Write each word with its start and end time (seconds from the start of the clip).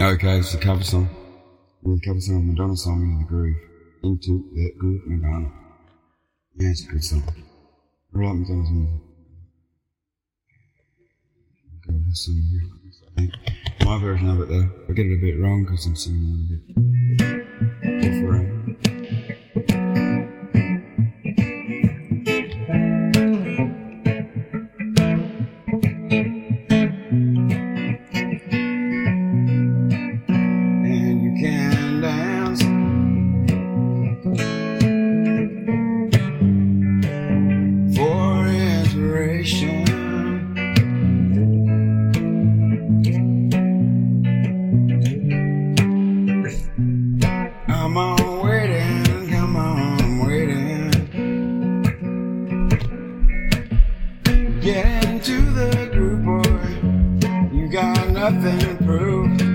Okay, 0.00 0.38
it's 0.38 0.54
a 0.54 0.58
cover 0.58 0.84
song. 0.84 1.08
A 1.84 2.06
cover 2.06 2.20
song, 2.20 2.46
Madonna 2.46 2.76
song, 2.76 3.02
Into 3.02 3.18
the 3.18 3.28
Groove. 3.28 3.56
Into 4.04 4.48
the 4.54 4.72
Groove, 4.78 5.02
Madonna. 5.08 5.50
Yeah, 6.54 6.68
it's 6.68 6.84
a 6.84 6.92
good 6.92 7.02
song. 7.02 7.24
I 7.26 8.18
like 8.18 8.36
Madonna's 8.36 8.70
music. 8.70 9.00
Song 12.12 12.42
here. 13.16 13.30
My 13.84 13.98
version 14.00 14.30
of 14.30 14.40
it 14.40 14.48
though, 14.48 14.70
I 14.88 14.92
get 14.92 15.06
it 15.06 15.18
a 15.18 15.20
bit 15.20 15.40
wrong 15.40 15.64
because 15.64 15.84
I'm 15.86 15.96
singing 15.96 16.46
a 17.18 17.24
bit 17.24 18.17
inspiration, 39.38 39.84
I'm 47.68 47.96
on 47.96 48.40
waiting, 48.44 49.30
come 49.30 49.56
on, 49.56 50.00
I'm 50.00 50.26
waiting. 50.26 50.90
Get 54.60 55.04
into 55.04 55.40
the 55.52 55.88
group, 55.92 56.24
boy. 56.24 57.56
You 57.56 57.68
got 57.68 58.08
nothing 58.10 58.58
to 58.58 58.74
prove. 58.84 59.47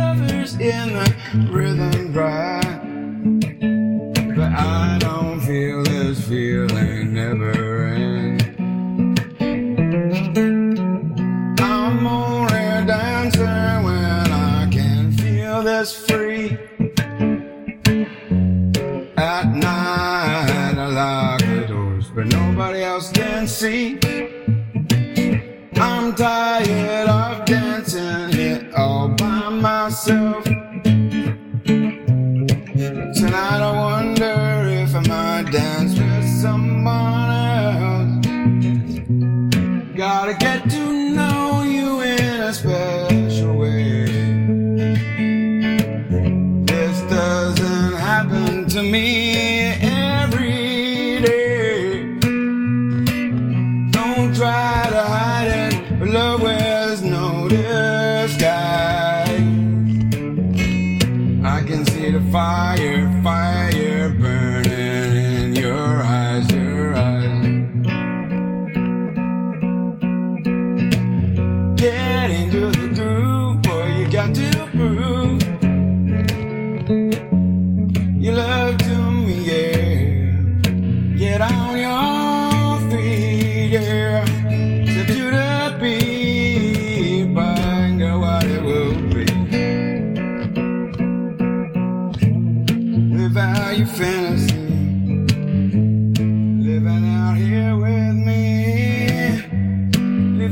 Lovers 0.00 0.54
in 0.54 0.86
the 0.98 1.08
rhythm 1.52 2.12
drive, 2.12 2.80
but 4.36 4.52
I 4.52 4.98
don't 4.98 5.40
feel 5.40 5.82
this 5.84 6.26
feeling 6.26 7.12
never 7.12 7.84
end. 7.84 8.40
I'm 11.60 12.06
only 12.06 12.86
dancing 12.94 13.82
when 13.86 14.26
I 14.32 14.68
can 14.76 15.12
feel 15.12 15.62
this 15.62 15.90
free. 16.06 16.46
At 19.16 19.46
night 19.68 20.76
I 20.84 20.88
lock 21.00 21.40
the 21.40 21.66
doors, 21.68 22.06
but 22.14 22.26
nobody 22.26 22.80
else 22.82 23.12
can 23.12 23.46
see. 23.46 23.98
I'm 25.86 26.14
tired 26.14 26.69
myself. 30.00 30.44
Tonight 33.14 33.60
I 33.60 33.72
wonder 33.76 34.64
if 34.82 34.94
I 34.94 35.00
might 35.06 35.52
dance 35.52 35.98
with 35.98 36.26
someone 36.40 37.30
else. 37.50 38.26
Gotta 39.96 40.34
get 40.34 40.70
to 40.70 41.14
know 41.14 41.62
you 41.62 42.00
in 42.00 42.40
a 42.40 42.54
special 42.54 43.56
way. 43.56 44.06
This 46.64 47.00
doesn't 47.10 47.94
happen 47.98 48.68
to 48.70 48.82
me 48.82 49.89
fire 62.30 62.89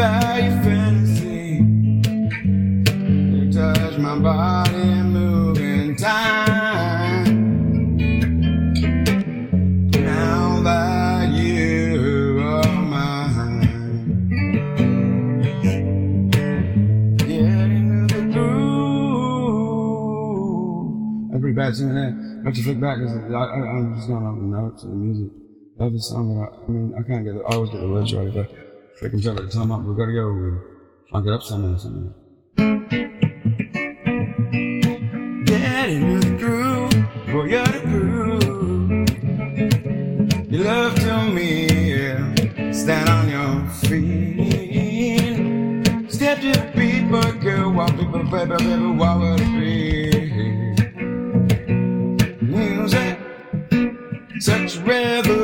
Fantasy. 0.00 1.60
You 2.88 3.52
touch 3.52 3.98
my 3.98 4.18
body, 4.18 4.78
move 5.02 5.58
in 5.58 5.94
time. 5.94 7.26
Now 9.90 10.62
that 10.62 11.30
you 11.32 12.40
are 12.40 12.72
mine, 12.80 13.60
get 17.18 17.36
into 17.36 18.06
the 18.14 18.22
groove. 18.32 18.50
Pretty 21.42 21.54
bad 21.54 21.76
singing 21.76 21.94
that. 21.94 22.00
Eh? 22.00 22.40
I 22.40 22.44
have 22.46 22.54
to 22.54 22.62
flick 22.62 22.80
back 22.80 22.96
because 23.00 23.16
I, 23.16 23.18
I, 23.34 23.68
I'm 23.68 23.94
just 23.96 24.08
not 24.08 24.22
on 24.22 24.50
the 24.50 24.56
notes 24.56 24.82
of 24.82 24.88
the 24.88 24.96
music. 24.96 25.30
Love 25.76 25.92
the 25.92 26.00
song, 26.00 26.34
but 26.34 26.40
I, 26.40 26.64
I 26.64 26.68
mean, 26.70 26.94
I 26.98 27.02
can't 27.02 27.22
get 27.22 27.34
I 27.34 27.54
always 27.56 27.68
get 27.68 27.80
the 27.82 27.88
words 27.88 28.14
right 28.14 28.28
if 28.28 28.69
I 28.92 28.98
flick 28.98 29.12
and 29.12 29.22
jump 29.22 29.38
at 29.38 29.46
the 29.46 29.52
time 29.52 29.70
up. 29.72 29.82
We've 29.82 29.96
got 29.96 30.06
to 30.06 30.12
go 30.12 30.28
and 30.28 30.60
funk 31.10 31.26
it 31.26 31.32
up 31.32 31.42
somehow. 31.42 31.76
somehow. 31.76 32.12
Get 35.44 35.88
into 35.90 36.28
the 36.28 36.36
groove, 36.38 36.92
boy, 37.32 37.44
you're 37.44 37.64
the 37.64 37.80
groove. 37.86 38.50
Your 40.50 40.64
love 40.64 40.94
to 40.96 41.24
me, 41.30 41.66
yeah. 41.96 42.72
Stand 42.72 43.08
on 43.08 43.28
your 43.28 43.68
feet. 43.70 44.50
Step 46.10 46.40
to 46.40 46.52
the 46.52 46.72
beat, 46.76 47.10
but 47.10 47.40
girl, 47.40 47.72
what 47.72 47.96
people, 47.96 48.24
baby, 48.24 48.56
baby, 48.56 48.86
would 49.00 49.40
it 49.40 49.52
be? 49.58 49.70
Music, 52.44 53.18
such 54.40 54.76
revelation, 54.78 55.39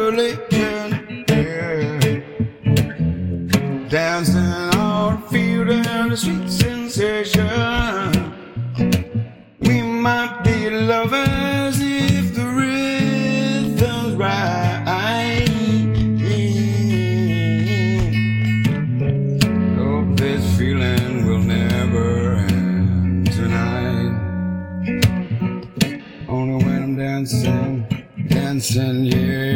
be 10.46 10.70
lovers 10.70 11.80
if 11.80 12.34
the 12.34 12.46
rhythm's 12.58 14.14
right. 14.14 15.48
Hope 19.76 20.16
this 20.16 20.44
feeling 20.58 21.26
will 21.26 21.44
never 21.58 22.36
end 22.36 23.32
tonight. 23.32 24.14
Only 26.28 26.64
when 26.64 26.82
I'm 26.82 26.96
dancing, 26.96 27.86
dancing 28.28 29.04
here 29.04 29.55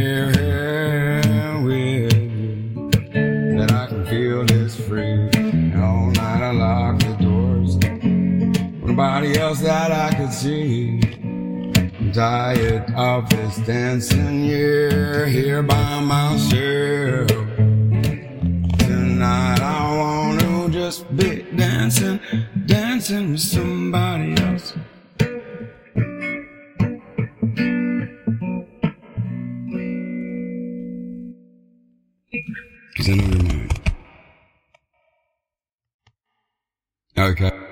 see. 10.41 10.99
Tired 12.15 12.91
of 12.97 13.29
this 13.29 13.59
dancing 13.67 14.43
year 14.43 15.27
here 15.27 15.63
by 15.63 16.01
myself. 16.01 17.29
Tonight 18.79 19.61
I 19.61 19.97
want 19.99 20.41
to 20.41 20.71
just 20.73 21.15
be 21.15 21.43
dancing, 21.55 22.21
dancing 22.65 23.33
with 23.33 23.41
somebody 23.41 24.33
else. 24.43 24.73
Cause 32.97 33.09
I 33.09 33.15
know 33.15 33.27
you're. 37.17 37.29
Okay. 37.31 37.70